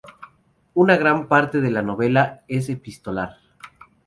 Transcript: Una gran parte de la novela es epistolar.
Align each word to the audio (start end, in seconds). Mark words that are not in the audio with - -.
Una 0.73 0.97
gran 0.97 1.27
parte 1.27 1.61
de 1.61 1.69
la 1.69 1.83
novela 1.83 2.43
es 2.47 2.69
epistolar. 2.69 3.37